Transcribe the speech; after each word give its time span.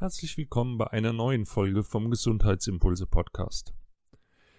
Herzlich 0.00 0.38
willkommen 0.38 0.78
bei 0.78 0.86
einer 0.92 1.12
neuen 1.12 1.44
Folge 1.44 1.82
vom 1.82 2.08
Gesundheitsimpulse 2.08 3.04
Podcast. 3.04 3.74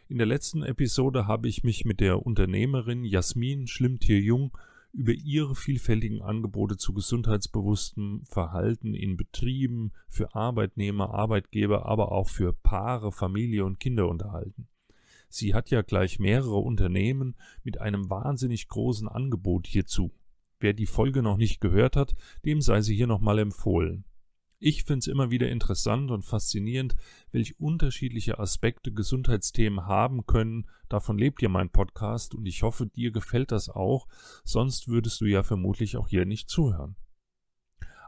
In 0.10 0.18
der 0.18 0.28
letzten 0.28 0.64
Episode 0.64 1.28
habe 1.28 1.48
ich 1.48 1.64
mich 1.64 1.86
mit 1.86 2.02
der 2.02 2.26
Unternehmerin 2.26 3.06
Jasmin 3.06 3.66
Schlimmtier-Jung 3.66 4.58
über 4.92 5.14
ihre 5.14 5.56
vielfältigen 5.56 6.22
Angebote 6.22 6.76
zu 6.76 6.94
gesundheitsbewusstem 6.94 8.24
Verhalten 8.26 8.94
in 8.94 9.16
Betrieben, 9.16 9.94
für 10.10 10.36
Arbeitnehmer, 10.36 11.14
Arbeitgeber, 11.14 11.86
aber 11.86 12.12
auch 12.12 12.28
für 12.28 12.52
Paare, 12.52 13.14
Familie 13.14 13.64
und 13.64 13.80
Kinder 13.80 14.10
unterhalten. 14.10 14.68
Sie 15.30 15.54
hat 15.54 15.70
ja 15.70 15.84
gleich 15.84 16.20
mehrere 16.20 16.58
Unternehmen 16.58 17.38
mit 17.64 17.80
einem 17.80 18.10
wahnsinnig 18.10 18.68
großen 18.68 19.08
Angebot 19.08 19.68
hierzu. 19.68 20.12
Wer 20.60 20.74
die 20.74 20.86
Folge 20.86 21.24
noch 21.24 21.38
nicht 21.38 21.62
gehört 21.62 21.96
hat, 21.96 22.14
dem 22.44 22.60
sei 22.60 22.82
sie 22.82 22.98
hier 22.98 23.08
nochmal 23.08 23.40
empfohlen. 23.40 24.04
Ich 24.62 24.84
finde 24.84 25.00
es 25.00 25.08
immer 25.08 25.32
wieder 25.32 25.50
interessant 25.50 26.12
und 26.12 26.26
faszinierend, 26.26 26.98
welche 27.32 27.56
unterschiedliche 27.56 28.40
Aspekte 28.40 28.92
Gesundheitsthemen 28.92 29.86
haben 29.86 30.26
können. 30.26 30.68
Davon 30.90 31.18
lebt 31.18 31.42
ja 31.42 31.48
mein 31.48 31.70
Podcast 31.70 32.36
und 32.36 32.46
ich 32.46 32.62
hoffe, 32.62 32.86
dir 32.86 33.12
gefällt 33.12 33.54
das 33.54 33.70
auch, 33.70 34.10
sonst 34.44 34.90
würdest 34.90 35.22
du 35.22 35.26
ja 35.26 35.44
vermutlich 35.44 35.96
auch 35.96 36.10
hier 36.10 36.26
nicht 36.26 36.50
zuhören. 36.50 36.98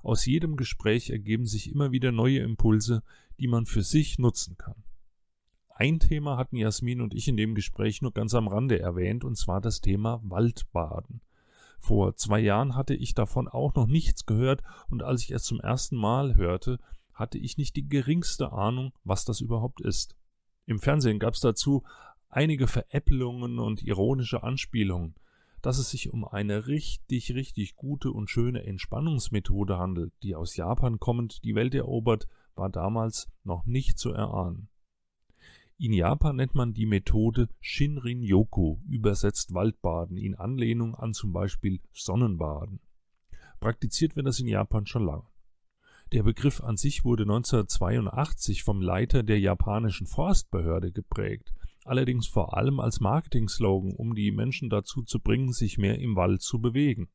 Aus 0.04 0.26
jedem 0.26 0.58
Gespräch 0.58 1.10
ergeben 1.10 1.46
sich 1.46 1.72
immer 1.72 1.94
wieder 1.94 2.12
neue 2.12 2.40
Impulse, 2.40 3.02
die 3.40 3.48
man 3.48 3.66
für 3.66 3.84
sich 3.84 4.20
nutzen 4.20 4.58
kann. 4.58 4.84
Ein 5.70 6.00
Thema 6.00 6.36
hatten 6.36 6.58
Jasmin 6.58 7.00
und 7.00 7.14
ich 7.14 7.30
in 7.30 7.38
dem 7.38 7.56
Gespräch 7.56 8.02
nur 8.02 8.12
ganz 8.12 8.34
am 8.34 8.50
Rande 8.50 8.78
erwähnt, 8.78 9.24
und 9.24 9.38
zwar 9.38 9.62
das 9.62 9.80
Thema 9.80 10.20
Waldbaden. 10.24 11.22
Vor 11.82 12.16
zwei 12.16 12.40
Jahren 12.40 12.76
hatte 12.76 12.94
ich 12.94 13.16
davon 13.16 13.48
auch 13.48 13.74
noch 13.74 13.88
nichts 13.88 14.28
gehört, 14.28 14.62
und 14.90 15.02
als 15.02 15.24
ich 15.24 15.32
es 15.32 15.44
zum 15.44 15.60
ersten 15.60 15.96
Mal 15.96 16.36
hörte, 16.36 16.78
hatte 17.12 17.40
ich 17.40 17.58
nicht 17.58 17.76
die 17.76 17.90
geringste 17.90 18.52
Ahnung, 18.52 18.94
was 19.04 19.26
das 19.26 19.42
überhaupt 19.42 19.82
ist. 19.82 20.16
Im 20.68 20.80
Fernsehen 20.80 21.18
gab 21.18 21.34
es 21.34 21.40
dazu 21.40 21.84
einige 22.30 22.68
Veräppelungen 22.68 23.58
und 23.58 23.82
ironische 23.82 24.44
Anspielungen. 24.44 25.16
Dass 25.64 25.80
es 25.80 25.90
sich 25.90 26.14
um 26.14 26.24
eine 26.24 26.68
richtig, 26.68 27.34
richtig 27.34 27.76
gute 27.76 28.12
und 28.12 28.30
schöne 28.30 28.64
Entspannungsmethode 28.64 29.80
handelt, 29.80 30.14
die 30.22 30.36
aus 30.36 30.56
Japan 30.56 31.00
kommend 31.00 31.44
die 31.44 31.56
Welt 31.56 31.74
erobert, 31.74 32.28
war 32.54 32.70
damals 32.70 33.28
noch 33.44 33.66
nicht 33.66 33.98
zu 33.98 34.12
erahnen. 34.12 34.70
In 35.84 35.94
Japan 35.94 36.36
nennt 36.36 36.54
man 36.54 36.76
die 36.76 36.86
Methode 36.86 37.50
Shinrin-yoku, 37.60 38.78
übersetzt 38.88 39.56
Waldbaden, 39.56 40.16
in 40.16 40.36
Anlehnung 40.36 40.94
an 40.94 41.14
zum 41.14 41.34
Beispiel 41.34 41.82
Sonnenbaden. 41.92 42.82
Praktiziert 43.60 44.16
wird 44.16 44.28
das 44.28 44.40
in 44.40 44.48
Japan 44.48 44.86
schon 44.86 45.08
lange. 45.08 45.26
Der 46.12 46.22
Begriff 46.22 46.62
an 46.62 46.78
sich 46.78 47.04
wurde 47.04 47.24
1982 47.24 48.62
vom 48.62 48.80
Leiter 48.80 49.24
der 49.24 49.40
japanischen 49.40 50.06
Forstbehörde 50.06 50.92
geprägt, 50.92 51.52
allerdings 51.84 52.28
vor 52.28 52.56
allem 52.56 52.80
als 52.80 53.00
Marketing-Slogan, 53.00 53.94
um 53.94 54.14
die 54.14 54.30
Menschen 54.30 54.70
dazu 54.70 55.02
zu 55.02 55.20
bringen, 55.20 55.52
sich 55.52 55.80
mehr 55.80 55.98
im 55.98 56.16
Wald 56.16 56.44
zu 56.44 56.62
bewegen. 56.62 57.10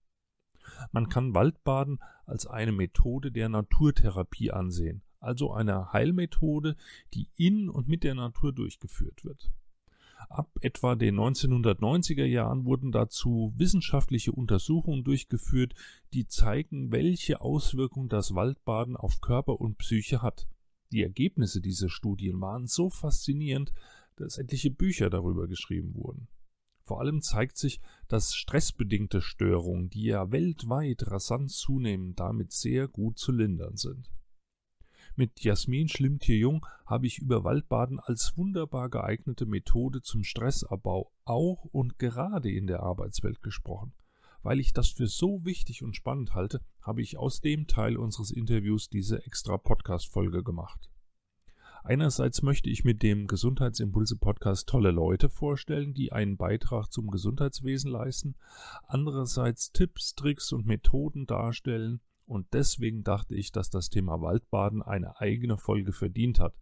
Man 0.91 1.08
kann 1.08 1.34
Waldbaden 1.34 2.00
als 2.24 2.48
eine 2.48 2.72
Methode 2.72 3.30
der 3.30 3.48
Naturtherapie 3.48 4.50
ansehen, 4.50 5.02
also 5.21 5.53
eine 5.53 5.93
Heilmethode, 5.93 6.77
die 7.15 7.28
in 7.37 7.69
und 7.69 7.88
mit 7.88 8.04
der 8.04 8.15
Natur 8.15 8.53
durchgeführt 8.53 9.25
wird. 9.25 9.50
Ab 10.28 10.50
etwa 10.60 10.97
den 10.97 11.16
1990er 11.16 12.25
Jahren 12.25 12.65
wurden 12.65 12.91
dazu 12.91 13.53
wissenschaftliche 13.56 14.32
Untersuchungen 14.32 15.04
durchgeführt, 15.04 15.75
die 16.12 16.27
zeigen, 16.27 16.91
welche 16.91 17.41
Auswirkungen 17.41 18.09
das 18.09 18.34
Waldbaden 18.34 18.97
auf 18.97 19.21
Körper 19.21 19.60
und 19.60 19.78
Psyche 19.78 20.22
hat. 20.22 20.49
Die 20.91 21.03
Ergebnisse 21.03 21.60
dieser 21.60 21.91
Studien 21.91 22.41
waren 22.41 22.66
so 22.66 22.91
faszinierend, 22.91 23.72
dass 24.16 24.38
etliche 24.38 24.71
Bücher 24.71 25.10
darüber 25.10 25.47
geschrieben 25.47 25.94
wurden. 25.94 26.28
Vor 26.83 27.00
allem 27.00 27.21
zeigt 27.21 27.56
sich, 27.56 27.81
dass 28.09 28.34
stressbedingte 28.34 29.21
Störungen, 29.21 29.91
die 29.91 30.04
ja 30.04 30.31
weltweit 30.31 31.10
rasant 31.10 31.50
zunehmen, 31.50 32.15
damit 32.15 32.53
sehr 32.53 32.87
gut 32.87 33.19
zu 33.19 33.33
lindern 33.33 33.77
sind. 33.77 34.09
Mit 35.19 35.41
Jasmin 35.41 35.88
Schlimmtier-Jung 35.88 36.66
habe 36.84 37.06
ich 37.06 37.21
über 37.21 37.43
Waldbaden 37.43 37.99
als 37.99 38.37
wunderbar 38.37 38.91
geeignete 38.91 39.47
Methode 39.47 40.03
zum 40.03 40.25
Stressabbau 40.25 41.10
auch 41.25 41.65
und 41.72 41.99
gerade 41.99 42.50
in 42.50 42.66
der 42.66 42.82
Arbeitswelt 42.82 43.43
gesprochen. 43.43 43.94
Weil 44.43 44.60
ich 44.60 44.75
das 44.75 44.91
für 44.91 45.06
so 45.06 45.43
wichtig 45.47 45.82
und 45.82 45.97
spannend 45.97 46.34
halte, 46.34 46.60
habe 46.82 47.00
ich 47.00 47.16
aus 47.16 47.41
dem 47.41 47.66
Teil 47.66 47.97
unseres 47.97 48.31
Interviews 48.31 48.91
diese 48.91 49.25
extra 49.25 49.56
Podcast-Folge 49.56 50.43
gemacht. 50.43 50.91
Einerseits 51.83 52.43
möchte 52.43 52.69
ich 52.69 52.84
mit 52.84 53.03
dem 53.03 53.27
Gesundheitsimpulse 53.27 54.16
Podcast 54.16 54.69
tolle 54.69 54.91
Leute 54.91 55.31
vorstellen, 55.31 55.94
die 55.94 56.12
einen 56.12 56.37
Beitrag 56.37 56.93
zum 56.93 57.10
Gesundheitswesen 57.10 57.91
leisten, 57.91 58.34
andererseits 58.87 59.72
Tipps, 59.72 60.15
Tricks 60.15 60.53
und 60.53 60.66
Methoden 60.66 61.27
darstellen, 61.27 62.03
und 62.26 62.47
deswegen 62.53 63.04
dachte 63.04 63.34
ich, 63.34 63.53
dass 63.53 63.70
das 63.70 63.88
Thema 63.88 64.20
Waldbaden 64.20 64.82
eine 64.82 65.20
eigene 65.20 65.56
Folge 65.56 65.92
verdient 65.92 66.41
hat. 66.41 66.54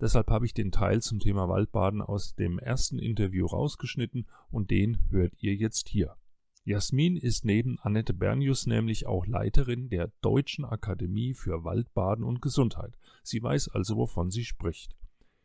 Deshalb 0.00 0.30
habe 0.30 0.46
ich 0.46 0.54
den 0.54 0.72
Teil 0.72 1.02
zum 1.02 1.18
Thema 1.18 1.48
Waldbaden 1.48 2.00
aus 2.00 2.34
dem 2.34 2.58
ersten 2.58 2.98
Interview 2.98 3.44
rausgeschnitten 3.46 4.26
und 4.50 4.70
den 4.70 4.98
hört 5.10 5.34
ihr 5.38 5.54
jetzt 5.54 5.88
hier. 5.88 6.16
Jasmin 6.64 7.16
ist 7.16 7.44
neben 7.44 7.78
Annette 7.80 8.14
Bernius 8.14 8.66
nämlich 8.66 9.06
auch 9.06 9.26
Leiterin 9.26 9.88
der 9.88 10.12
Deutschen 10.20 10.64
Akademie 10.64 11.34
für 11.34 11.64
Waldbaden 11.64 12.24
und 12.24 12.40
Gesundheit. 12.40 12.96
Sie 13.22 13.42
weiß 13.42 13.70
also, 13.70 13.96
wovon 13.96 14.30
sie 14.30 14.44
spricht. 14.44 14.96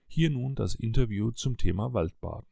Hier 0.07 0.29
nun 0.29 0.55
das 0.55 0.75
Interview 0.75 1.31
zum 1.31 1.57
Thema 1.57 1.93
Waldbaden. 1.93 2.47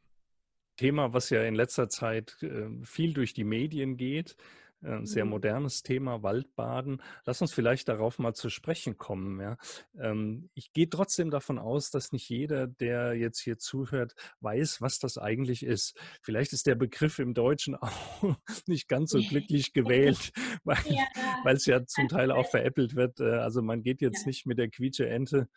Thema, 0.76 1.12
was 1.12 1.30
ja 1.30 1.42
in 1.44 1.54
letzter 1.54 1.88
Zeit 1.88 2.42
äh, 2.42 2.68
viel 2.82 3.14
durch 3.14 3.32
die 3.32 3.44
Medien 3.44 3.96
geht. 3.96 4.36
Äh, 4.84 5.06
sehr 5.06 5.24
mhm. 5.24 5.30
modernes 5.30 5.82
Thema, 5.82 6.22
Waldbaden. 6.22 7.02
Lass 7.24 7.40
uns 7.40 7.52
vielleicht 7.52 7.88
darauf 7.88 8.18
mal 8.18 8.34
zu 8.34 8.50
sprechen 8.50 8.98
kommen. 8.98 9.40
Ja. 9.40 9.56
Ähm, 9.98 10.50
ich 10.54 10.72
gehe 10.72 10.88
trotzdem 10.88 11.30
davon 11.30 11.58
aus, 11.58 11.90
dass 11.90 12.12
nicht 12.12 12.28
jeder, 12.28 12.66
der 12.66 13.14
jetzt 13.14 13.40
hier 13.40 13.58
zuhört, 13.58 14.14
weiß, 14.40 14.82
was 14.82 14.98
das 14.98 15.16
eigentlich 15.16 15.64
ist. 15.64 15.98
Vielleicht 16.22 16.52
ist 16.52 16.66
der 16.66 16.74
Begriff 16.74 17.18
im 17.18 17.32
Deutschen 17.34 17.74
auch 17.80 18.36
nicht 18.66 18.88
ganz 18.88 19.10
so 19.10 19.20
glücklich 19.20 19.72
gewählt, 19.72 20.32
weil 20.64 20.78
ja. 20.86 21.04
es 21.50 21.66
ja 21.66 21.84
zum 21.86 22.08
Teil 22.08 22.30
auch 22.30 22.48
veräppelt 22.50 22.94
wird. 22.94 23.20
Äh, 23.20 23.36
also 23.36 23.62
man 23.62 23.82
geht 23.82 24.02
jetzt 24.02 24.26
nicht 24.26 24.44
mit 24.46 24.58
der 24.58 24.68
Quietsche-Ente 24.68 25.48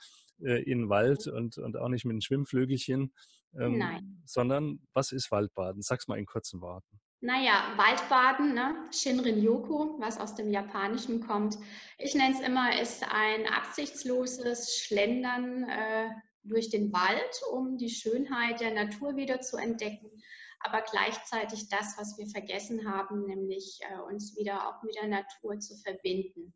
äh, 0.42 0.64
in 0.64 0.80
den 0.80 0.90
Wald 0.90 1.28
und, 1.28 1.58
und 1.58 1.78
auch 1.78 1.90
nicht 1.90 2.06
mit 2.06 2.14
einem 2.14 2.22
Schwimmflügelchen, 2.22 3.14
ähm, 3.60 4.22
sondern 4.26 4.80
was 4.94 5.12
ist 5.12 5.32
Waldbaden? 5.32 5.82
Sag's 5.82 6.08
mal 6.08 6.18
in 6.18 6.26
kurzen 6.26 6.62
Worten. 6.62 7.00
Naja, 7.20 7.74
Waldbaden, 7.78 8.54
ne? 8.54 8.76
Shinrin-yoku, 8.92 10.00
was 10.00 10.20
aus 10.20 10.36
dem 10.36 10.52
Japanischen 10.52 11.20
kommt. 11.26 11.58
Ich 11.98 12.14
nenne 12.14 12.36
es 12.36 12.42
immer, 12.42 12.80
ist 12.80 13.04
ein 13.12 13.48
absichtsloses 13.48 14.78
Schlendern 14.78 15.64
äh, 15.64 16.10
durch 16.44 16.70
den 16.70 16.94
Wald, 16.94 17.42
um 17.52 17.78
die 17.78 17.90
Schönheit 17.90 18.60
der 18.60 18.72
Natur 18.72 19.16
wieder 19.16 19.42
zu 19.42 19.58
entdecken, 19.58 20.12
aber 20.60 20.82
gleichzeitig 20.82 21.70
das, 21.70 21.98
was 21.98 22.18
wir 22.20 22.28
vergessen 22.28 22.88
haben, 22.88 23.26
nämlich 23.26 23.80
äh, 23.82 24.00
uns 24.02 24.38
wieder 24.38 24.68
auch 24.68 24.84
mit 24.84 24.96
der 24.96 25.08
Natur 25.08 25.60
zu 25.60 25.76
verbinden, 25.78 26.54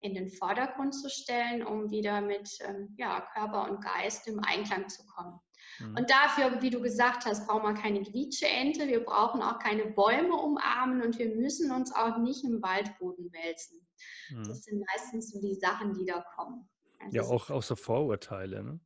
in 0.00 0.14
den 0.14 0.28
Vordergrund 0.30 0.94
zu 0.94 1.08
stellen, 1.08 1.64
um 1.64 1.90
wieder 1.90 2.20
mit 2.20 2.50
ähm, 2.62 2.94
ja, 2.98 3.20
Körper 3.32 3.70
und 3.70 3.80
Geist 3.80 4.26
im 4.26 4.40
Einklang 4.40 4.88
zu 4.88 5.06
kommen. 5.06 5.38
Mhm. 5.78 5.96
Und 5.96 6.10
dafür, 6.10 6.60
wie 6.62 6.70
du 6.70 6.80
gesagt 6.80 7.24
hast, 7.26 7.46
brauchen 7.46 7.62
wir 7.62 7.80
keine 7.80 8.02
Quietscheente, 8.02 8.88
wir 8.88 9.04
brauchen 9.04 9.42
auch 9.42 9.58
keine 9.58 9.86
Bäume 9.86 10.34
umarmen 10.34 11.02
und 11.02 11.18
wir 11.18 11.34
müssen 11.34 11.70
uns 11.70 11.94
auch 11.94 12.18
nicht 12.18 12.44
im 12.44 12.62
Waldboden 12.62 13.32
wälzen. 13.32 13.86
Mhm. 14.30 14.48
Das 14.48 14.64
sind 14.64 14.84
meistens 14.92 15.30
so 15.30 15.40
die 15.40 15.54
Sachen, 15.54 15.94
die 15.94 16.04
da 16.04 16.24
kommen. 16.34 16.68
Also 16.98 17.16
ja, 17.16 17.22
auch 17.22 17.50
außer 17.50 17.76
Vorurteile, 17.76 18.62
ne? 18.62 18.80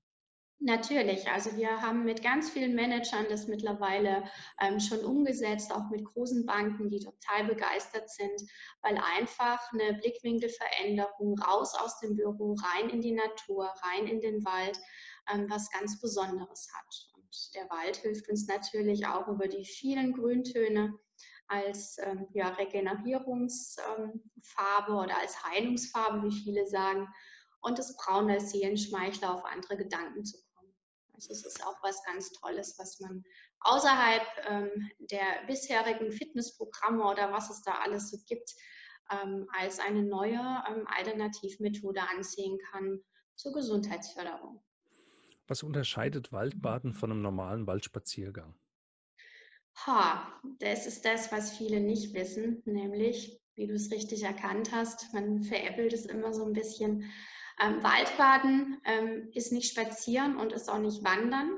Natürlich, 0.60 1.28
also 1.28 1.56
wir 1.58 1.82
haben 1.82 2.04
mit 2.04 2.22
ganz 2.22 2.48
vielen 2.48 2.74
Managern 2.74 3.26
das 3.28 3.48
mittlerweile 3.48 4.24
ähm, 4.60 4.80
schon 4.80 5.00
umgesetzt, 5.00 5.70
auch 5.70 5.90
mit 5.90 6.04
großen 6.04 6.46
Banken, 6.46 6.88
die 6.88 7.00
total 7.00 7.44
begeistert 7.44 8.08
sind, 8.08 8.40
weil 8.80 8.96
einfach 8.96 9.60
eine 9.72 9.98
Blickwinkelveränderung 9.98 11.38
raus 11.38 11.74
aus 11.74 11.98
dem 12.00 12.16
Büro, 12.16 12.54
rein 12.54 12.88
in 12.88 13.02
die 13.02 13.12
Natur, 13.12 13.74
rein 13.82 14.06
in 14.06 14.20
den 14.20 14.42
Wald, 14.46 14.78
ähm, 15.32 15.48
was 15.48 15.70
ganz 15.70 16.00
Besonderes 16.00 16.68
hat. 16.74 17.08
Und 17.14 17.54
der 17.54 17.70
Wald 17.70 17.96
hilft 17.96 18.28
uns 18.28 18.46
natürlich 18.46 19.06
auch 19.06 19.28
über 19.28 19.48
die 19.48 19.64
vielen 19.64 20.12
Grüntöne 20.12 20.98
als 21.46 21.98
ähm, 21.98 22.26
ja, 22.32 22.48
Regenerierungsfarbe 22.48 24.92
ähm, 24.92 24.96
oder 24.96 25.18
als 25.18 25.44
Heilungsfarbe, 25.44 26.28
wie 26.28 26.42
viele 26.42 26.66
sagen, 26.66 27.06
und 27.60 27.78
das 27.78 27.96
Braun 27.96 28.30
als 28.30 28.50
Seelenschmeichler 28.50 29.34
auf 29.34 29.44
andere 29.44 29.76
Gedanken 29.76 30.24
zu 30.24 30.38
also 31.14 31.32
es 31.32 31.46
ist 31.46 31.64
auch 31.64 31.76
was 31.82 32.02
ganz 32.04 32.32
Tolles, 32.32 32.76
was 32.78 33.00
man 33.00 33.24
außerhalb 33.60 34.22
ähm, 34.48 34.90
der 34.98 35.46
bisherigen 35.46 36.10
Fitnessprogramme 36.10 37.04
oder 37.04 37.32
was 37.32 37.50
es 37.50 37.62
da 37.62 37.78
alles 37.78 38.10
so 38.10 38.18
gibt, 38.26 38.52
ähm, 39.10 39.46
als 39.52 39.78
eine 39.78 40.02
neue 40.02 40.40
ähm, 40.68 40.86
Alternativmethode 40.86 42.02
ansehen 42.02 42.58
kann 42.70 43.00
zur 43.36 43.52
Gesundheitsförderung. 43.52 44.62
Was 45.46 45.62
unterscheidet 45.62 46.32
Waldbaden 46.32 46.94
von 46.94 47.10
einem 47.10 47.22
normalen 47.22 47.66
Waldspaziergang? 47.66 48.54
Ha, 49.86 50.40
das 50.60 50.86
ist 50.86 51.04
das, 51.04 51.32
was 51.32 51.56
viele 51.56 51.80
nicht 51.80 52.14
wissen, 52.14 52.62
nämlich, 52.64 53.40
wie 53.54 53.66
du 53.66 53.74
es 53.74 53.90
richtig 53.90 54.22
erkannt 54.22 54.72
hast, 54.72 55.12
man 55.12 55.42
veräppelt 55.42 55.92
es 55.92 56.06
immer 56.06 56.32
so 56.32 56.46
ein 56.46 56.52
bisschen, 56.52 57.12
ähm, 57.60 57.82
Waldbaden 57.82 58.80
ähm, 58.84 59.30
ist 59.34 59.52
nicht 59.52 59.70
spazieren 59.70 60.36
und 60.36 60.52
ist 60.52 60.68
auch 60.68 60.78
nicht 60.78 61.04
wandern, 61.04 61.50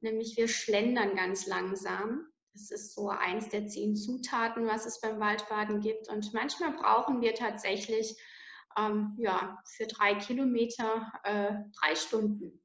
nämlich 0.00 0.36
wir 0.36 0.48
schlendern 0.48 1.14
ganz 1.14 1.46
langsam. 1.46 2.26
Das 2.52 2.70
ist 2.70 2.94
so 2.94 3.08
eins 3.08 3.48
der 3.48 3.68
zehn 3.68 3.94
Zutaten, 3.94 4.66
was 4.66 4.84
es 4.84 5.00
beim 5.00 5.20
Waldbaden 5.20 5.80
gibt. 5.80 6.08
Und 6.08 6.34
manchmal 6.34 6.72
brauchen 6.72 7.20
wir 7.20 7.34
tatsächlich 7.34 8.16
ähm, 8.76 9.16
ja, 9.18 9.62
für 9.64 9.86
drei 9.86 10.14
Kilometer 10.16 11.12
äh, 11.22 11.52
drei 11.80 11.94
Stunden, 11.94 12.59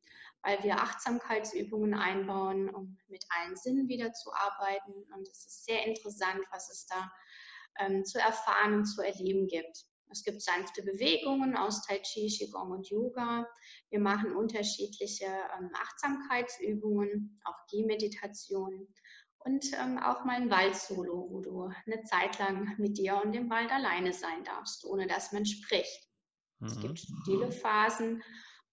weil 0.46 0.64
wir 0.64 0.80
Achtsamkeitsübungen 0.80 1.96
einbauen, 1.96 2.70
um 2.70 2.98
mit 3.08 3.26
allen 3.30 3.56
Sinnen 3.56 3.88
wieder 3.88 4.14
zu 4.14 4.32
arbeiten. 4.32 4.94
Und 5.14 5.28
es 5.28 5.46
ist 5.46 5.66
sehr 5.66 5.86
interessant, 5.86 6.42
was 6.52 6.70
es 6.70 6.86
da 6.86 7.12
ähm, 7.80 8.06
zu 8.06 8.20
erfahren 8.20 8.76
und 8.76 8.86
zu 8.86 9.02
erleben 9.02 9.48
gibt. 9.48 9.86
Es 10.12 10.24
gibt 10.24 10.42
sanfte 10.44 10.84
Bewegungen 10.84 11.58
aus 11.58 11.82
Tai 11.82 12.00
Chi, 12.00 12.28
Qigong 12.28 12.72
und 12.72 12.90
Yoga. 12.90 13.48
Wir 13.90 14.00
machen 14.00 14.36
unterschiedliche 14.36 15.26
ähm, 15.26 15.72
Achtsamkeitsübungen, 15.74 17.42
auch 17.44 17.66
Gehmeditation 17.72 18.88
und 19.40 19.66
ähm, 19.74 19.98
auch 19.98 20.26
mal 20.26 20.36
ein 20.36 20.52
Waldsolo, 20.52 21.28
wo 21.32 21.42
du 21.42 21.72
eine 21.88 22.04
Zeit 22.04 22.38
lang 22.38 22.76
mit 22.78 23.00
dir 23.00 23.20
und 23.24 23.32
dem 23.32 23.50
Wald 23.50 23.72
alleine 23.72 24.14
sein 24.14 24.44
darfst, 24.44 24.86
ohne 24.86 25.08
dass 25.08 25.32
man 25.32 25.46
spricht. 25.46 26.08
Mhm. 26.60 26.68
Es 26.68 26.80
gibt 26.80 27.00
stille 27.00 27.52
Phasen 27.52 28.24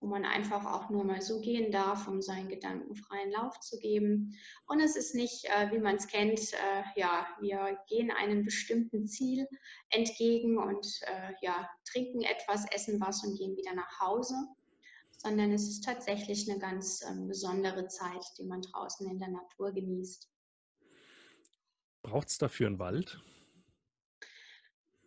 wo 0.02 0.08
man 0.08 0.24
einfach 0.24 0.66
auch 0.66 0.90
nur 0.90 1.04
mal 1.04 1.22
so 1.22 1.40
gehen 1.40 1.70
darf, 1.70 2.08
um 2.08 2.20
seinen 2.20 2.48
Gedanken 2.48 2.96
freien 2.96 3.30
Lauf 3.30 3.58
zu 3.60 3.78
geben. 3.78 4.36
Und 4.66 4.80
es 4.80 4.96
ist 4.96 5.14
nicht, 5.14 5.44
äh, 5.44 5.70
wie 5.70 5.78
man 5.78 5.94
es 5.94 6.08
kennt, 6.08 6.52
äh, 6.52 6.82
ja, 6.96 7.26
wir 7.40 7.78
gehen 7.88 8.10
einem 8.10 8.44
bestimmten 8.44 9.06
Ziel 9.06 9.46
entgegen 9.90 10.58
und 10.58 10.86
äh, 11.02 11.32
ja, 11.40 11.70
trinken 11.90 12.22
etwas, 12.22 12.66
essen 12.72 13.00
was 13.00 13.24
und 13.24 13.38
gehen 13.38 13.56
wieder 13.56 13.74
nach 13.74 14.00
Hause, 14.00 14.34
sondern 15.18 15.52
es 15.52 15.68
ist 15.68 15.84
tatsächlich 15.84 16.50
eine 16.50 16.58
ganz 16.58 17.04
ähm, 17.08 17.28
besondere 17.28 17.86
Zeit, 17.86 18.24
die 18.38 18.44
man 18.44 18.60
draußen 18.60 19.08
in 19.08 19.20
der 19.20 19.28
Natur 19.28 19.70
genießt. 19.70 20.28
Braucht 22.02 22.28
es 22.28 22.38
dafür 22.38 22.66
einen 22.66 22.80
Wald? 22.80 23.22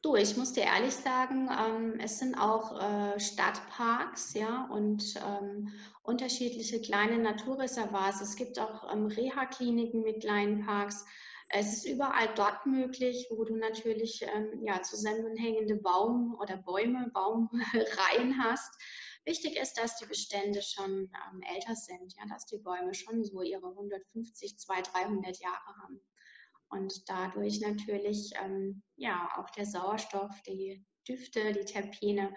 Du, 0.06 0.16
ich 0.16 0.38
muss 0.38 0.54
dir 0.54 0.66
ehrlich 0.66 0.94
sagen, 0.94 1.50
ähm, 1.50 2.00
es 2.00 2.20
sind 2.20 2.36
auch 2.36 2.80
äh, 2.80 3.20
Stadtparks, 3.20 4.36
ja, 4.36 4.68
und 4.72 5.16
ähm, 5.16 5.74
unterschiedliche 6.04 6.80
kleine 6.80 7.18
Naturreservate. 7.18 8.22
Es 8.22 8.36
gibt 8.36 8.60
auch 8.60 8.94
ähm, 8.94 9.08
Reha-Kliniken 9.08 10.04
mit 10.04 10.22
kleinen 10.22 10.64
Parks. 10.64 11.08
Es 11.50 11.74
ist 11.74 11.86
überall 11.86 12.30
dort 12.36 12.68
möglich, 12.68 13.30
wo 13.32 13.46
du 13.46 13.56
natürlich 13.56 14.22
ähm, 14.22 14.64
ja, 14.64 14.84
zusammenhängende 14.84 15.78
Baum- 15.78 16.38
oder 16.40 16.58
Bäume, 16.58 17.10
Baumreihen 17.12 18.38
hast. 18.44 18.80
Wichtig 19.24 19.58
ist, 19.58 19.80
dass 19.80 19.98
die 19.98 20.06
Bestände 20.06 20.62
schon 20.62 21.10
ähm, 21.10 21.42
älter 21.52 21.74
sind, 21.74 22.14
ja, 22.16 22.28
dass 22.30 22.46
die 22.46 22.60
Bäume 22.60 22.94
schon 22.94 23.24
so 23.24 23.42
ihre 23.42 23.70
150, 23.70 24.60
200, 24.60 24.94
300 24.94 25.40
Jahre 25.40 25.78
haben 25.82 26.00
und 26.70 27.08
dadurch 27.08 27.62
natürlich 27.62 28.32
ähm, 28.44 28.82
ja 28.96 29.30
auch 29.38 29.50
der 29.52 29.66
Sauerstoff, 29.66 30.32
die 30.48 30.84
Düfte, 31.08 31.54
die 31.54 31.66
Terpene 31.66 32.34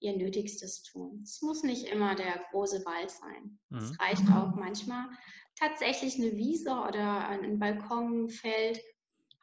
ihr 0.00 0.16
Nötigstes 0.16 0.82
tun. 0.82 1.20
Es 1.22 1.42
muss 1.42 1.62
nicht 1.62 1.86
immer 1.86 2.14
der 2.14 2.44
große 2.50 2.84
Wald 2.84 3.10
sein. 3.10 3.58
Mhm. 3.68 3.78
Es 3.78 4.00
reicht 4.00 4.28
auch 4.30 4.54
manchmal 4.54 5.08
tatsächlich 5.56 6.16
eine 6.16 6.36
Wiese 6.36 6.70
oder 6.70 7.28
ein 7.28 7.58
Balkon, 7.58 8.24
ein 8.24 8.28
Feld. 8.28 8.80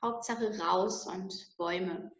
Hauptsache 0.02 0.58
raus 0.60 1.08
und 1.08 1.50
Bäume. 1.58 2.12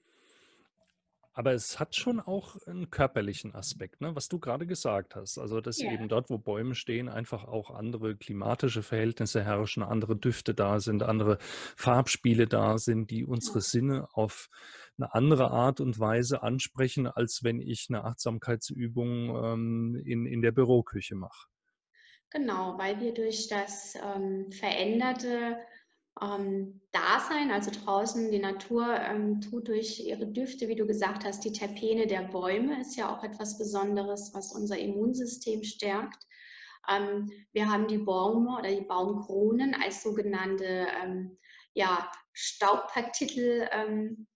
Aber 1.40 1.54
es 1.54 1.80
hat 1.80 1.96
schon 1.96 2.20
auch 2.20 2.58
einen 2.68 2.90
körperlichen 2.90 3.56
Aspekt, 3.56 4.02
ne? 4.02 4.14
was 4.14 4.28
du 4.28 4.40
gerade 4.40 4.68
gesagt 4.68 5.16
hast. 5.16 5.38
Also, 5.38 5.62
dass 5.62 5.80
ja. 5.80 5.90
eben 5.90 6.10
dort, 6.10 6.30
wo 6.30 6.38
Bäume 6.38 6.76
stehen, 6.76 7.08
einfach 7.08 7.46
auch 7.46 7.72
andere 7.72 8.18
klimatische 8.18 8.84
Verhältnisse 8.84 9.42
herrschen, 9.42 9.82
andere 9.82 10.18
Düfte 10.18 10.54
da 10.54 10.82
sind, 10.82 11.02
andere 11.02 11.38
Farbspiele 11.78 12.46
da 12.46 12.78
sind, 12.78 13.10
die 13.10 13.24
unsere 13.24 13.62
Sinne 13.62 14.10
auf 14.12 14.50
eine 14.98 15.14
andere 15.14 15.50
Art 15.50 15.80
und 15.80 15.98
Weise 15.98 16.44
ansprechen, 16.44 17.08
als 17.08 17.40
wenn 17.42 17.62
ich 17.62 17.86
eine 17.88 18.04
Achtsamkeitsübung 18.04 19.30
ähm, 19.42 20.04
in, 20.04 20.26
in 20.26 20.42
der 20.42 20.52
Büroküche 20.52 21.16
mache. 21.16 21.48
Genau, 22.32 22.78
weil 22.78 23.00
wir 23.00 23.14
durch 23.14 23.48
das 23.48 23.96
ähm, 23.96 24.52
veränderte 24.52 25.58
ähm, 26.22 26.82
Dasein, 26.92 27.52
also 27.52 27.72
draußen 27.72 28.32
die 28.32 28.40
Natur 28.40 28.96
ähm, 29.00 29.42
tut 29.42 29.68
durch 29.68 30.00
ihre 30.00 30.28
Düfte, 30.28 30.68
wie 30.68 30.76
du 30.76 30.86
gesagt 30.86 31.24
hast, 31.26 31.44
die 31.44 31.52
Terpene 31.52 32.08
der 32.08 32.24
Bäume 32.24 32.82
ist 32.82 32.96
ja 32.96 33.16
auch 33.16 33.24
etwas 33.24 33.58
Besonderes, 33.58 34.32
was 34.34 34.54
unser 34.54 34.78
Immunsystem 34.78 35.64
stärkt. 35.64 36.26
Ähm, 36.90 37.32
wir 37.54 37.70
haben 37.70 37.88
die 37.88 38.00
Bäume 38.00 38.58
oder 38.58 38.70
die 38.70 38.86
Baumkronen 38.86 39.76
als 39.76 40.04
sogenannte 40.04 40.88
ähm, 41.04 41.38
ja, 41.74 42.12
Staubpartikel 42.34 43.68
ähm, 43.72 44.28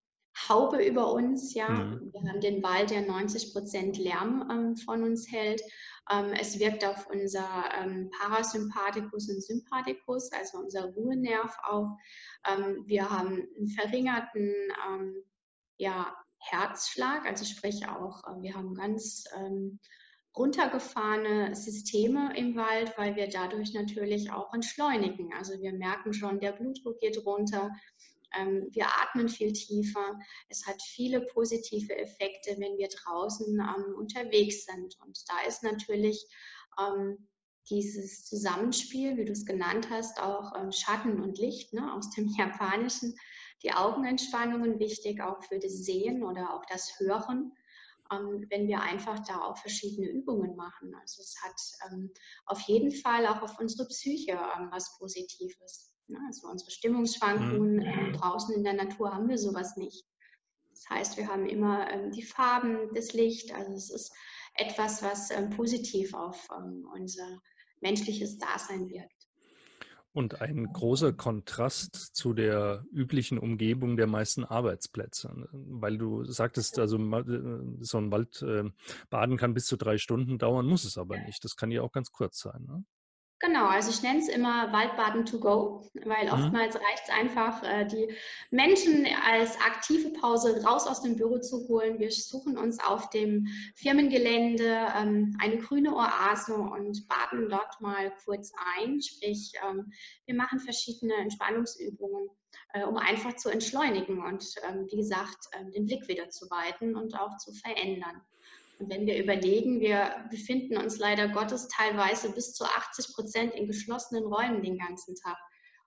Haube 0.48 0.84
über 0.84 1.12
uns. 1.12 1.54
Ja. 1.54 1.68
Mhm. 1.68 2.12
Wir 2.12 2.30
haben 2.30 2.40
den 2.40 2.62
Wald, 2.62 2.90
der 2.90 3.02
90 3.02 3.52
Prozent 3.52 3.98
Lärm 3.98 4.48
ähm, 4.50 4.76
von 4.76 5.02
uns 5.02 5.30
hält. 5.30 5.62
Ähm, 6.10 6.32
es 6.38 6.58
wirkt 6.58 6.84
auf 6.84 7.08
unser 7.10 7.64
ähm, 7.80 8.10
Parasympathikus 8.18 9.30
und 9.30 9.42
Sympathikus, 9.42 10.30
also 10.32 10.58
unser 10.58 10.92
Ruhenerv 10.92 11.56
auch. 11.62 11.96
Ähm, 12.46 12.84
wir 12.86 13.08
haben 13.08 13.46
einen 13.56 13.68
verringerten 13.68 14.52
ja, 15.76 16.14
Herzschlag, 16.38 17.26
also 17.26 17.44
sprich 17.44 17.88
auch, 17.88 18.22
äh, 18.24 18.42
wir 18.42 18.54
haben 18.54 18.74
ganz 18.74 19.24
runtergefahrene 20.36 21.54
Systeme 21.54 22.36
im 22.36 22.56
Wald, 22.56 22.92
weil 22.96 23.14
wir 23.14 23.28
dadurch 23.28 23.72
natürlich 23.72 24.32
auch 24.32 24.52
entschleunigen. 24.52 25.32
Also 25.32 25.60
wir 25.60 25.72
merken 25.72 26.12
schon, 26.12 26.40
der 26.40 26.52
Blutdruck 26.52 26.98
geht 26.98 27.24
runter, 27.24 27.70
wir 28.70 28.86
atmen 28.86 29.28
viel 29.28 29.52
tiefer. 29.52 30.18
Es 30.48 30.66
hat 30.66 30.82
viele 30.82 31.20
positive 31.20 31.96
Effekte, 31.96 32.56
wenn 32.58 32.78
wir 32.78 32.88
draußen 32.88 33.58
ähm, 33.58 33.94
unterwegs 33.96 34.64
sind. 34.64 34.96
Und 35.00 35.18
da 35.28 35.46
ist 35.46 35.62
natürlich 35.62 36.26
ähm, 36.78 37.28
dieses 37.70 38.24
Zusammenspiel, 38.26 39.16
wie 39.16 39.24
du 39.24 39.32
es 39.32 39.46
genannt 39.46 39.88
hast, 39.90 40.20
auch 40.20 40.52
Schatten 40.72 41.22
und 41.22 41.38
Licht 41.38 41.72
ne, 41.72 41.94
aus 41.94 42.10
dem 42.10 42.28
Japanischen, 42.38 43.14
die 43.62 43.72
Augenentspannungen 43.72 44.78
wichtig, 44.78 45.22
auch 45.22 45.42
für 45.44 45.58
das 45.58 45.72
Sehen 45.72 46.22
oder 46.22 46.54
auch 46.54 46.64
das 46.66 46.98
Hören 46.98 47.52
wenn 48.10 48.68
wir 48.68 48.80
einfach 48.80 49.18
da 49.26 49.40
auch 49.40 49.56
verschiedene 49.56 50.08
Übungen 50.08 50.56
machen. 50.56 50.94
Also 50.94 51.22
es 51.22 51.36
hat 51.42 52.00
auf 52.46 52.60
jeden 52.60 52.92
Fall 52.92 53.26
auch 53.26 53.42
auf 53.42 53.58
unsere 53.58 53.88
Psyche 53.88 54.38
was 54.70 54.98
Positives. 54.98 55.93
Also 56.28 56.48
unsere 56.48 56.70
Stimmungsschwankungen 56.70 57.76
mhm. 57.76 58.12
draußen 58.12 58.54
in 58.54 58.64
der 58.64 58.74
Natur 58.74 59.14
haben 59.14 59.28
wir 59.28 59.38
sowas 59.38 59.76
nicht. 59.76 60.04
Das 60.70 60.88
heißt, 60.90 61.16
wir 61.16 61.28
haben 61.28 61.46
immer 61.46 61.90
ähm, 61.90 62.10
die 62.10 62.22
Farben, 62.22 62.92
das 62.94 63.12
Licht. 63.12 63.54
Also 63.54 63.72
es 63.72 63.90
ist 63.90 64.12
etwas, 64.54 65.02
was 65.02 65.30
ähm, 65.30 65.50
positiv 65.50 66.14
auf 66.14 66.48
ähm, 66.56 66.86
unser 66.92 67.40
menschliches 67.80 68.38
Dasein 68.38 68.88
wirkt. 68.88 69.10
Und 70.12 70.40
ein 70.40 70.72
großer 70.72 71.12
Kontrast 71.12 71.96
zu 72.14 72.34
der 72.34 72.84
üblichen 72.92 73.36
Umgebung 73.36 73.96
der 73.96 74.06
meisten 74.06 74.44
Arbeitsplätze. 74.44 75.32
Ne? 75.36 75.48
Weil 75.52 75.98
du 75.98 76.24
sagtest, 76.24 76.78
also 76.78 76.98
äh, 76.98 77.62
so 77.80 77.98
ein 77.98 78.12
Waldbaden 78.12 79.36
kann 79.36 79.54
bis 79.54 79.66
zu 79.66 79.76
drei 79.76 79.98
Stunden 79.98 80.38
dauern, 80.38 80.66
muss 80.66 80.84
es 80.84 80.98
aber 80.98 81.18
nicht. 81.18 81.44
Das 81.44 81.56
kann 81.56 81.72
ja 81.72 81.82
auch 81.82 81.90
ganz 81.90 82.12
kurz 82.12 82.38
sein. 82.38 82.64
Ne? 82.64 82.84
Genau, 83.44 83.66
also 83.66 83.90
ich 83.90 84.02
nenne 84.02 84.20
es 84.20 84.28
immer 84.28 84.72
Waldbaden 84.72 85.26
to 85.26 85.38
go, 85.38 85.82
weil 86.04 86.26
mhm. 86.26 86.32
oftmals 86.32 86.76
reicht 86.76 87.02
es 87.04 87.10
einfach, 87.10 87.62
äh, 87.62 87.84
die 87.84 88.08
Menschen 88.50 89.06
als 89.22 89.60
aktive 89.60 90.08
Pause 90.18 90.64
raus 90.64 90.86
aus 90.86 91.02
dem 91.02 91.16
Büro 91.16 91.38
zu 91.38 91.68
holen. 91.68 91.98
Wir 91.98 92.10
suchen 92.10 92.56
uns 92.56 92.80
auf 92.80 93.10
dem 93.10 93.46
Firmengelände 93.74 94.86
ähm, 94.96 95.36
eine 95.42 95.58
grüne 95.58 95.94
Oase 95.94 96.54
und 96.54 97.06
baden 97.06 97.50
dort 97.50 97.78
mal 97.82 98.14
kurz 98.24 98.50
ein. 98.78 99.02
Sprich, 99.02 99.52
ähm, 99.68 99.92
wir 100.24 100.36
machen 100.36 100.58
verschiedene 100.58 101.14
Entspannungsübungen, 101.16 102.30
äh, 102.72 102.84
um 102.84 102.96
einfach 102.96 103.36
zu 103.36 103.50
entschleunigen 103.50 104.24
und, 104.24 104.54
ähm, 104.66 104.86
wie 104.90 104.96
gesagt, 104.96 105.50
den 105.74 105.84
Blick 105.84 106.08
wieder 106.08 106.30
zu 106.30 106.48
weiten 106.48 106.96
und 106.96 107.14
auch 107.20 107.36
zu 107.36 107.52
verändern. 107.52 108.22
Und 108.78 108.90
wenn 108.90 109.06
wir 109.06 109.22
überlegen, 109.22 109.80
wir 109.80 110.26
befinden 110.30 110.76
uns 110.76 110.98
leider 110.98 111.28
Gottes 111.28 111.68
teilweise 111.68 112.32
bis 112.32 112.52
zu 112.54 112.64
80 112.64 113.14
Prozent 113.14 113.54
in 113.54 113.66
geschlossenen 113.66 114.24
Räumen 114.24 114.62
den 114.62 114.78
ganzen 114.78 115.14
Tag. 115.16 115.36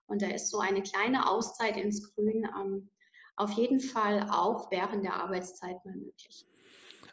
Und 0.06 0.22
da 0.22 0.28
ist 0.28 0.50
so 0.50 0.58
eine 0.58 0.82
kleine 0.82 1.28
Auszeit 1.28 1.76
ins 1.76 2.14
Grün 2.14 2.48
ähm, 2.58 2.90
auf 3.36 3.52
jeden 3.52 3.80
Fall 3.80 4.28
auch 4.30 4.70
während 4.70 5.04
der 5.04 5.14
Arbeitszeit 5.14 5.84
mal 5.84 5.94
möglich. 5.94 6.46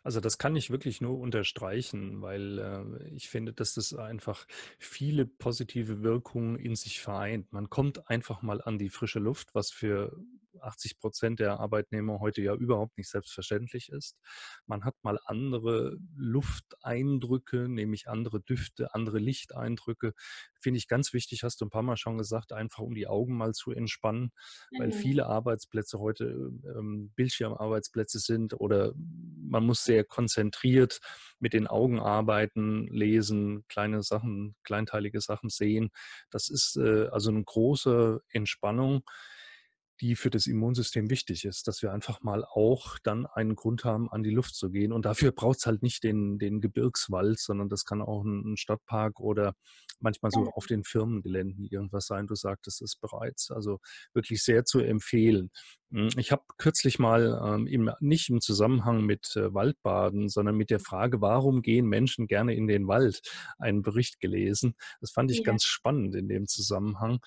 Also 0.06 0.20
das 0.20 0.38
kann 0.38 0.56
ich 0.56 0.70
wirklich 0.70 1.02
nur 1.02 1.18
unterstreichen, 1.18 2.22
weil 2.22 2.60
äh, 2.60 3.16
ich 3.16 3.28
finde, 3.28 3.54
dass 3.54 3.74
das 3.74 3.94
einfach 3.96 4.46
viele 4.78 5.26
positive 5.26 6.04
Wirkungen 6.04 6.58
in 6.58 6.76
sich 6.76 7.02
vereint. 7.02 7.52
Man 7.52 7.72
kommt 7.72 8.08
einfach 8.08 8.44
mal 8.44 8.62
an 8.62 8.78
die 8.78 8.90
frische 8.90 9.18
Luft, 9.18 9.56
was 9.56 9.72
für 9.72 10.16
80 10.62 11.00
Prozent 11.00 11.40
der 11.40 11.60
Arbeitnehmer 11.60 12.20
heute 12.20 12.42
ja 12.42 12.54
überhaupt 12.54 12.98
nicht 12.98 13.10
selbstverständlich 13.10 13.90
ist. 13.90 14.18
Man 14.66 14.84
hat 14.84 14.96
mal 15.02 15.20
andere 15.26 15.98
Lufteindrücke, 16.16 17.68
nämlich 17.70 18.08
andere 18.08 18.42
Düfte, 18.42 18.94
andere 18.94 19.20
Lichteindrücke. 19.20 20.14
Finde 20.62 20.78
ich 20.78 20.88
ganz 20.88 21.14
wichtig, 21.14 21.44
hast 21.44 21.62
du 21.62 21.66
ein 21.66 21.70
paar 21.70 21.84
Mal 21.84 21.98
schon 21.98 22.18
gesagt, 22.18 22.54
einfach 22.54 22.80
um 22.80 22.96
die 22.96 23.08
Augen 23.08 23.36
mal 23.38 23.54
zu 23.54 23.72
entspannen, 23.72 24.32
mhm. 24.72 24.80
weil 24.80 24.92
viele 24.92 25.28
Arbeitsplätze 25.28 26.00
heute 26.00 26.26
ähm, 26.26 27.12
Bildschirmarbeitsplätze 27.16 28.20
sind 28.20 28.60
oder 28.60 28.94
man 28.96 29.66
muss 29.66 29.84
sehr 29.84 30.04
konzentriert 30.04 31.00
mit 31.40 31.54
den 31.54 31.68
Augen 31.68 32.00
arbeiten, 32.00 32.88
lesen, 32.88 33.66
kleine 33.68 34.02
Sachen, 34.04 34.56
kleinteilige 34.64 35.22
Sachen 35.22 35.50
sehen. 35.50 35.90
Das 36.30 36.50
ist 36.50 36.78
äh, 36.78 37.08
also 37.08 37.30
eine 37.30 37.44
große 37.44 38.22
Entspannung 38.30 39.04
die 40.02 40.16
für 40.16 40.30
das 40.30 40.48
Immunsystem 40.48 41.10
wichtig 41.10 41.46
ist, 41.46 41.68
dass 41.68 41.82
wir 41.82 41.92
einfach 41.92 42.22
mal 42.22 42.44
auch 42.44 42.98
dann 43.04 43.26
einen 43.26 43.56
Grund 43.56 43.86
haben, 43.86 44.10
an 44.10 44.24
die 44.24 44.30
Luft 44.30 44.56
zu 44.56 44.70
gehen. 44.70 44.92
Und 44.92 45.06
dafür 45.06 45.32
braucht 45.32 45.60
es 45.60 45.66
halt 45.66 45.84
nicht 45.84 46.04
den, 46.04 46.38
den 46.38 46.60
Gebirgswald, 46.60 47.40
sondern 47.40 47.70
das 47.70 47.86
kann 47.86 48.02
auch 48.02 48.24
ein, 48.24 48.58
Stadtpark 48.58 49.20
oder 49.20 49.54
manchmal 50.00 50.32
so 50.32 50.50
auf 50.54 50.66
den 50.66 50.84
Firmengeländen 50.84 51.66
irgendwas 51.66 52.08
sein. 52.08 52.28
Du 52.28 52.36
sagtest 52.36 52.82
es 52.82 52.96
bereits. 52.96 53.52
Also 53.52 53.80
wirklich 54.14 54.44
sehr 54.44 54.66
zu 54.66 54.80
empfehlen. 54.80 55.50
Hm, 55.92 56.10
ich 56.18 56.32
habe 56.32 56.44
kürzlich 56.58 57.00
mal 57.00 57.40
ähm, 57.44 57.68
im, 57.68 57.92
nicht 58.00 58.30
im 58.30 58.42
Zusammenhang 58.42 59.06
mit 59.06 59.36
äh, 59.36 59.54
Waldbaden, 59.54 60.30
sondern 60.30 60.56
mit 60.56 60.70
der 60.70 60.80
Frage, 60.80 61.22
warum 61.22 61.62
gehen 61.62 61.88
Menschen 61.88 62.28
gerne 62.28 62.56
in 62.56 62.68
den 62.68 62.88
Wald, 62.88 63.22
einen 63.58 63.82
Bericht 63.82 64.20
gelesen. 64.20 64.76
Das 65.00 65.12
fand 65.12 65.32
ich 65.32 65.40
ja. 65.40 65.44
ganz 65.44 65.64
spannend 65.64 66.16
in 66.16 66.28
dem 66.28 66.48
Zusammenhang. 66.48 67.20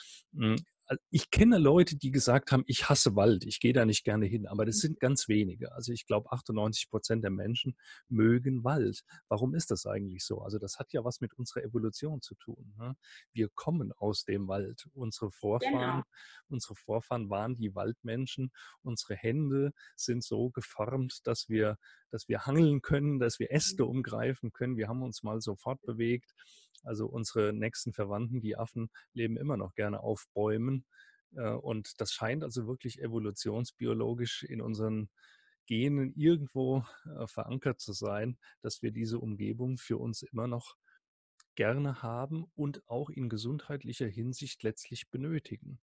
Ich 1.10 1.30
kenne 1.30 1.58
Leute, 1.58 1.96
die 1.96 2.10
gesagt 2.10 2.50
haben, 2.50 2.64
ich 2.66 2.88
hasse 2.88 3.14
Wald, 3.14 3.44
ich 3.44 3.60
gehe 3.60 3.72
da 3.72 3.84
nicht 3.84 4.04
gerne 4.04 4.26
hin, 4.26 4.46
aber 4.46 4.64
das 4.64 4.76
mhm. 4.76 4.80
sind 4.80 5.00
ganz 5.00 5.28
wenige. 5.28 5.72
Also 5.72 5.92
ich 5.92 6.06
glaube, 6.06 6.32
98 6.32 6.88
Prozent 6.88 7.24
der 7.24 7.30
Menschen 7.30 7.76
mögen 8.08 8.64
Wald. 8.64 9.02
Warum 9.28 9.54
ist 9.54 9.70
das 9.70 9.86
eigentlich 9.86 10.24
so? 10.24 10.40
Also 10.40 10.58
das 10.58 10.78
hat 10.78 10.92
ja 10.92 11.04
was 11.04 11.20
mit 11.20 11.34
unserer 11.34 11.62
Evolution 11.62 12.22
zu 12.22 12.34
tun. 12.36 12.74
Ne? 12.78 12.96
Wir 13.32 13.48
kommen 13.54 13.92
aus 13.92 14.24
dem 14.24 14.48
Wald. 14.48 14.88
Unsere 14.94 15.30
Vorfahren, 15.30 15.72
genau. 15.72 16.02
unsere 16.48 16.74
Vorfahren 16.74 17.28
waren 17.28 17.56
die 17.56 17.74
Waldmenschen. 17.74 18.50
Unsere 18.82 19.14
Hände 19.14 19.72
sind 19.94 20.24
so 20.24 20.50
geformt, 20.50 21.20
dass 21.24 21.48
wir, 21.48 21.76
dass 22.10 22.28
wir 22.28 22.46
hangeln 22.46 22.80
können, 22.80 23.18
dass 23.18 23.38
wir 23.38 23.50
Äste 23.50 23.84
mhm. 23.84 23.90
umgreifen 23.90 24.52
können. 24.52 24.76
Wir 24.76 24.88
haben 24.88 25.02
uns 25.02 25.22
mal 25.22 25.40
so 25.40 25.54
fortbewegt. 25.54 26.34
Also 26.84 27.06
unsere 27.06 27.52
nächsten 27.52 27.92
Verwandten, 27.92 28.40
die 28.40 28.56
Affen, 28.56 28.90
leben 29.12 29.36
immer 29.36 29.56
noch 29.56 29.74
gerne 29.74 30.00
auf 30.00 30.26
Bäumen. 30.34 30.84
Äh, 31.34 31.50
und 31.50 32.00
das 32.00 32.12
scheint 32.12 32.44
also 32.44 32.66
wirklich 32.66 33.00
evolutionsbiologisch 33.00 34.44
in 34.44 34.60
unseren 34.60 35.10
Genen 35.66 36.14
irgendwo 36.14 36.84
äh, 37.04 37.26
verankert 37.26 37.80
zu 37.80 37.92
sein, 37.92 38.38
dass 38.62 38.82
wir 38.82 38.90
diese 38.90 39.18
Umgebung 39.18 39.76
für 39.76 39.98
uns 39.98 40.22
immer 40.22 40.46
noch 40.46 40.76
gerne 41.56 42.02
haben 42.02 42.46
und 42.54 42.88
auch 42.88 43.10
in 43.10 43.28
gesundheitlicher 43.28 44.06
Hinsicht 44.06 44.62
letztlich 44.62 45.10
benötigen. 45.10 45.80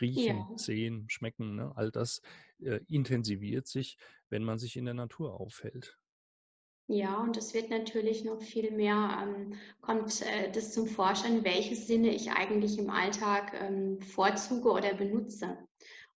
Riechen, 0.00 0.36
ja. 0.36 0.58
sehen, 0.58 1.08
schmecken, 1.08 1.56
ne? 1.56 1.72
all 1.76 1.90
das 1.90 2.20
äh, 2.58 2.80
intensiviert 2.88 3.66
sich, 3.66 3.96
wenn 4.28 4.44
man 4.44 4.58
sich 4.58 4.76
in 4.76 4.84
der 4.84 4.94
Natur 4.94 5.40
aufhält. 5.40 5.98
Ja, 6.86 7.16
und 7.22 7.36
es 7.38 7.54
wird 7.54 7.70
natürlich 7.70 8.24
noch 8.24 8.42
viel 8.42 8.70
mehr, 8.70 9.18
ähm, 9.22 9.54
kommt 9.80 10.20
äh, 10.20 10.52
das 10.52 10.72
zum 10.72 10.86
Vorschein, 10.86 11.42
welche 11.42 11.76
Sinne 11.76 12.10
ich 12.10 12.30
eigentlich 12.32 12.78
im 12.78 12.90
Alltag 12.90 13.54
ähm, 13.58 14.00
vorzuge 14.02 14.70
oder 14.70 14.92
benutze. 14.92 15.56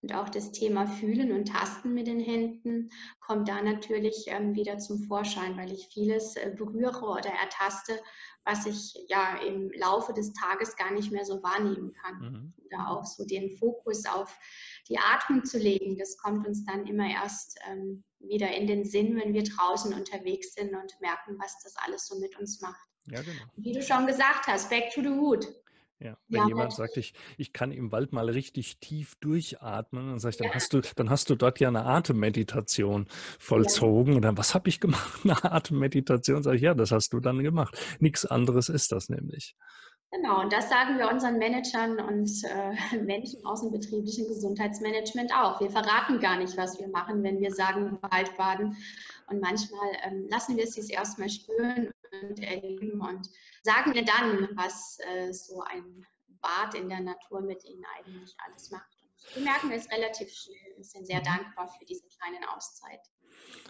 Und 0.00 0.14
auch 0.14 0.28
das 0.28 0.52
Thema 0.52 0.86
Fühlen 0.86 1.32
und 1.32 1.48
Tasten 1.48 1.92
mit 1.92 2.06
den 2.06 2.20
Händen 2.20 2.90
kommt 3.20 3.48
da 3.48 3.60
natürlich 3.62 4.26
ähm, 4.28 4.54
wieder 4.54 4.78
zum 4.78 5.02
Vorschein, 5.02 5.56
weil 5.56 5.72
ich 5.72 5.88
vieles 5.92 6.36
äh, 6.36 6.52
berühre 6.56 7.04
oder 7.04 7.30
ertaste, 7.30 8.00
was 8.44 8.64
ich 8.64 8.94
ja 9.08 9.38
im 9.38 9.70
Laufe 9.72 10.12
des 10.12 10.32
Tages 10.34 10.76
gar 10.76 10.92
nicht 10.92 11.10
mehr 11.10 11.24
so 11.24 11.42
wahrnehmen 11.42 11.92
kann. 11.94 12.18
Mhm. 12.20 12.54
Oder 12.66 12.90
auch 12.90 13.04
so 13.04 13.26
den 13.26 13.50
Fokus 13.56 14.06
auf 14.06 14.38
die 14.88 14.98
Atmung 14.98 15.44
zu 15.44 15.58
legen, 15.58 15.98
das 15.98 16.16
kommt 16.16 16.46
uns 16.46 16.64
dann 16.64 16.86
immer 16.86 17.10
erst 17.10 17.58
ähm, 17.68 18.04
wieder 18.20 18.54
in 18.54 18.66
den 18.66 18.84
Sinn, 18.84 19.16
wenn 19.16 19.34
wir 19.34 19.42
draußen 19.42 19.92
unterwegs 19.92 20.54
sind 20.54 20.74
und 20.74 21.00
merken, 21.00 21.36
was 21.38 21.60
das 21.62 21.74
alles 21.76 22.06
so 22.06 22.18
mit 22.20 22.38
uns 22.38 22.60
macht. 22.60 22.88
Ja, 23.06 23.22
genau. 23.22 23.42
Wie 23.56 23.72
du 23.72 23.82
schon 23.82 24.06
gesagt 24.06 24.46
hast, 24.46 24.70
back 24.70 24.90
to 24.94 25.02
the 25.02 25.10
wood. 25.10 25.46
Ja, 26.00 26.16
wenn 26.28 26.42
ja, 26.42 26.48
jemand 26.48 26.72
sagt, 26.72 26.96
ich, 26.96 27.12
ich 27.38 27.52
kann 27.52 27.72
im 27.72 27.90
Wald 27.90 28.12
mal 28.12 28.30
richtig 28.30 28.78
tief 28.78 29.16
durchatmen, 29.16 30.10
dann 30.10 30.18
sage 30.20 30.30
ich, 30.30 30.36
dann 30.36 30.48
ja. 30.48 30.54
hast 30.54 30.72
du, 30.72 30.80
dann 30.94 31.10
hast 31.10 31.28
du 31.28 31.34
dort 31.34 31.58
ja 31.58 31.68
eine 31.68 31.84
Atemmeditation 31.86 33.06
vollzogen. 33.40 34.12
Ja. 34.12 34.16
Und 34.16 34.22
dann, 34.22 34.38
was 34.38 34.54
habe 34.54 34.68
ich 34.68 34.80
gemacht? 34.80 35.20
Eine 35.24 35.52
Atemmeditation, 35.52 36.42
sage 36.42 36.56
ich, 36.56 36.62
ja, 36.62 36.74
das 36.74 36.92
hast 36.92 37.12
du 37.12 37.20
dann 37.20 37.42
gemacht. 37.42 37.76
Nichts 37.98 38.24
anderes 38.24 38.68
ist 38.68 38.92
das 38.92 39.08
nämlich. 39.08 39.56
Genau, 40.10 40.40
und 40.40 40.52
das 40.52 40.70
sagen 40.70 40.98
wir 40.98 41.10
unseren 41.10 41.36
Managern 41.36 42.00
und 42.00 42.30
äh, 42.44 42.96
Menschen 43.02 43.44
aus 43.44 43.60
dem 43.60 43.72
betrieblichen 43.72 44.26
Gesundheitsmanagement 44.28 45.32
auch. 45.34 45.60
Wir 45.60 45.70
verraten 45.70 46.20
gar 46.20 46.38
nicht, 46.38 46.56
was 46.56 46.78
wir 46.78 46.88
machen, 46.88 47.22
wenn 47.22 47.40
wir 47.40 47.50
sagen 47.52 47.98
Waldbaden. 48.02 48.76
Und 49.26 49.40
manchmal 49.40 49.90
ähm, 50.04 50.26
lassen 50.30 50.56
wir 50.56 50.64
es 50.64 50.74
sich 50.74 50.92
erstmal 50.92 51.28
spüren 51.28 51.90
und 52.12 52.40
erleben 52.40 53.00
und 53.00 53.28
sagen 53.62 53.94
wir 53.94 54.04
dann, 54.04 54.48
was 54.56 54.98
äh, 55.06 55.32
so 55.32 55.62
ein 55.62 56.06
Bad 56.40 56.74
in 56.74 56.88
der 56.88 57.00
Natur 57.00 57.40
mit 57.40 57.64
ihnen 57.64 57.84
eigentlich 57.96 58.34
alles 58.46 58.70
macht. 58.70 58.96
Und 59.00 59.36
wir 59.36 59.42
merken 59.42 59.70
es 59.72 59.90
relativ 59.90 60.30
schnell 60.30 60.74
und 60.76 60.84
sind 60.84 61.06
sehr 61.06 61.20
mhm. 61.20 61.24
dankbar 61.24 61.68
für 61.68 61.84
diese 61.84 62.06
kleinen 62.08 62.44
Auszeit. 62.44 63.00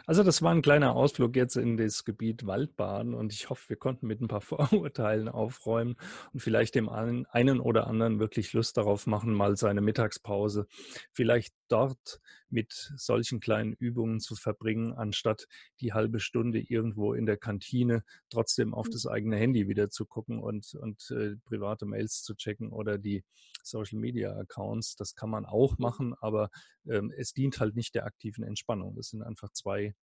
Also 0.06 0.22
das 0.22 0.42
war 0.42 0.52
ein 0.52 0.62
kleiner 0.62 0.96
Ausflug 0.96 1.36
jetzt 1.36 1.56
in 1.56 1.76
das 1.76 2.04
Gebiet 2.04 2.46
Waldbaden 2.46 3.14
und 3.14 3.32
ich 3.32 3.50
hoffe, 3.50 3.68
wir 3.68 3.76
konnten 3.76 4.06
mit 4.06 4.20
ein 4.20 4.28
paar 4.28 4.40
Vorurteilen 4.40 5.28
aufräumen 5.28 5.96
und 6.32 6.40
vielleicht 6.40 6.74
dem 6.74 6.88
einen 6.88 7.60
oder 7.60 7.86
anderen 7.86 8.18
wirklich 8.18 8.52
Lust 8.52 8.76
darauf 8.76 9.06
machen, 9.06 9.34
mal 9.34 9.56
seine 9.56 9.80
Mittagspause 9.80 10.66
vielleicht 11.12 11.54
dort 11.68 12.20
mit 12.48 12.92
solchen 12.96 13.40
kleinen 13.40 13.72
Übungen 13.74 14.20
zu 14.20 14.34
verbringen, 14.34 14.92
anstatt 14.92 15.46
die 15.80 15.92
halbe 15.92 16.20
Stunde 16.20 16.60
irgendwo 16.60 17.14
in 17.14 17.26
der 17.26 17.36
Kantine 17.36 18.04
trotzdem 18.30 18.74
auf 18.74 18.86
mhm. 18.86 18.92
das 18.92 19.06
eigene 19.06 19.36
Handy 19.36 19.68
wieder 19.68 19.90
zu 19.90 20.06
gucken 20.06 20.40
und, 20.40 20.74
und 20.74 21.10
äh, 21.10 21.36
private 21.44 21.86
Mails 21.86 22.22
zu 22.22 22.34
checken 22.34 22.72
oder 22.72 22.98
die 22.98 23.24
Social 23.62 23.98
Media 23.98 24.36
Accounts. 24.36 24.96
Das 24.96 25.14
kann 25.14 25.30
man 25.30 25.44
auch 25.44 25.78
machen, 25.78 26.14
aber 26.20 26.50
ähm, 26.86 27.12
es 27.16 27.32
dient 27.32 27.60
halt 27.60 27.76
nicht 27.76 27.94
der 27.94 28.06
aktiven 28.06 28.44
Entspannung. 28.44 28.94
Das 28.96 29.08
sind 29.08 29.22
einfach 29.22 29.50
zwei 29.52 29.94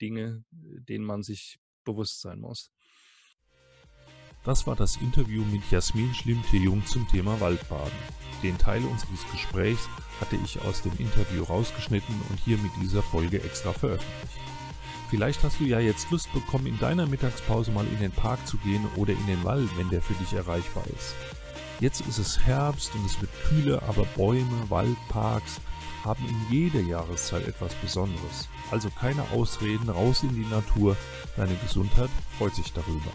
Dinge, 0.00 0.44
denen 0.50 1.04
man 1.04 1.22
sich 1.22 1.58
bewusst 1.84 2.20
sein 2.20 2.40
muss. 2.40 2.70
Das 4.44 4.66
war 4.66 4.74
das 4.74 4.96
Interview 4.96 5.44
mit 5.44 5.70
Jasmin 5.70 6.12
Schlimmte-Jung 6.12 6.84
zum 6.84 7.06
Thema 7.06 7.38
Waldbaden. 7.40 7.92
Den 8.42 8.58
Teil 8.58 8.82
unseres 8.84 9.24
Gesprächs 9.30 9.88
hatte 10.20 10.34
ich 10.34 10.60
aus 10.62 10.82
dem 10.82 10.92
Interview 10.98 11.44
rausgeschnitten 11.44 12.20
und 12.28 12.40
hier 12.40 12.58
mit 12.58 12.72
dieser 12.82 13.04
Folge 13.04 13.40
extra 13.40 13.72
veröffentlicht. 13.72 14.40
Vielleicht 15.10 15.44
hast 15.44 15.60
du 15.60 15.64
ja 15.64 15.78
jetzt 15.78 16.10
Lust 16.10 16.32
bekommen, 16.32 16.66
in 16.66 16.78
deiner 16.80 17.06
Mittagspause 17.06 17.70
mal 17.70 17.86
in 17.86 18.00
den 18.00 18.10
Park 18.10 18.44
zu 18.44 18.56
gehen 18.56 18.84
oder 18.96 19.12
in 19.12 19.26
den 19.28 19.44
Wald, 19.44 19.68
wenn 19.76 19.90
der 19.90 20.02
für 20.02 20.14
dich 20.14 20.32
erreichbar 20.32 20.84
ist. 20.86 21.14
Jetzt 21.78 22.00
ist 22.00 22.18
es 22.18 22.40
Herbst 22.40 22.92
und 22.96 23.06
es 23.06 23.20
wird 23.20 23.30
kühler, 23.48 23.82
aber 23.86 24.06
Bäume, 24.16 24.68
Waldparks 24.68 25.60
haben 26.02 26.24
in 26.28 26.52
jeder 26.52 26.80
Jahreszeit 26.80 27.46
etwas 27.46 27.74
Besonderes. 27.76 28.48
Also 28.72 28.90
keine 28.90 29.22
Ausreden, 29.30 29.88
raus 29.88 30.24
in 30.24 30.34
die 30.34 30.50
Natur. 30.50 30.96
Deine 31.36 31.54
Gesundheit 31.56 32.10
freut 32.38 32.56
sich 32.56 32.72
darüber. 32.72 33.12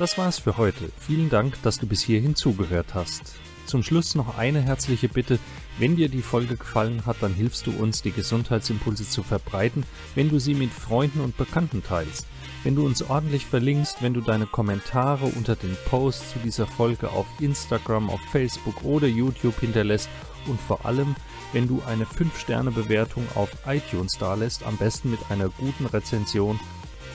Das 0.00 0.16
war's 0.16 0.38
für 0.38 0.56
heute. 0.56 0.90
Vielen 0.98 1.28
Dank, 1.28 1.60
dass 1.62 1.78
du 1.78 1.86
bis 1.86 2.00
hierhin 2.00 2.34
zugehört 2.34 2.94
hast. 2.94 3.34
Zum 3.66 3.82
Schluss 3.82 4.14
noch 4.14 4.38
eine 4.38 4.62
herzliche 4.62 5.10
Bitte. 5.10 5.38
Wenn 5.78 5.94
dir 5.94 6.08
die 6.08 6.22
Folge 6.22 6.56
gefallen 6.56 7.04
hat, 7.04 7.18
dann 7.20 7.34
hilfst 7.34 7.66
du 7.66 7.72
uns, 7.72 8.00
die 8.00 8.10
Gesundheitsimpulse 8.10 9.06
zu 9.06 9.22
verbreiten, 9.22 9.84
wenn 10.14 10.30
du 10.30 10.38
sie 10.38 10.54
mit 10.54 10.72
Freunden 10.72 11.20
und 11.20 11.36
Bekannten 11.36 11.82
teilst. 11.82 12.26
Wenn 12.64 12.76
du 12.76 12.86
uns 12.86 13.02
ordentlich 13.02 13.44
verlinkst, 13.44 14.00
wenn 14.00 14.14
du 14.14 14.22
deine 14.22 14.46
Kommentare 14.46 15.26
unter 15.26 15.54
den 15.54 15.76
Posts 15.90 16.32
zu 16.32 16.38
dieser 16.38 16.66
Folge 16.66 17.10
auf 17.10 17.26
Instagram, 17.38 18.08
auf 18.08 18.22
Facebook 18.32 18.82
oder 18.82 19.06
YouTube 19.06 19.60
hinterlässt 19.60 20.08
und 20.46 20.58
vor 20.62 20.86
allem, 20.86 21.14
wenn 21.52 21.68
du 21.68 21.82
eine 21.86 22.06
5-Sterne-Bewertung 22.06 23.26
auf 23.34 23.50
iTunes 23.66 24.16
dalässt, 24.18 24.62
am 24.64 24.78
besten 24.78 25.10
mit 25.10 25.20
einer 25.28 25.50
guten 25.50 25.84
Rezension. 25.84 26.58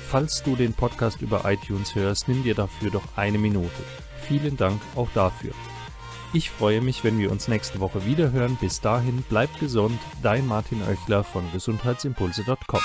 Falls 0.09 0.43
du 0.43 0.55
den 0.55 0.73
Podcast 0.73 1.21
über 1.21 1.41
iTunes 1.45 1.95
hörst, 1.95 2.27
nimm 2.27 2.43
dir 2.43 2.55
dafür 2.55 2.91
doch 2.91 3.03
eine 3.15 3.37
Minute. 3.37 3.83
Vielen 4.27 4.55
Dank 4.55 4.81
auch 4.95 5.09
dafür. 5.13 5.51
Ich 6.33 6.49
freue 6.49 6.81
mich, 6.81 7.03
wenn 7.03 7.17
wir 7.17 7.31
uns 7.31 7.47
nächste 7.47 7.79
Woche 7.79 8.05
wieder 8.05 8.31
hören. 8.31 8.57
Bis 8.59 8.81
dahin, 8.81 9.23
bleib 9.29 9.59
gesund. 9.59 9.99
Dein 10.21 10.45
Martin 10.45 10.81
Oechler 10.83 11.23
von 11.23 11.49
gesundheitsimpulse.com. 11.51 12.81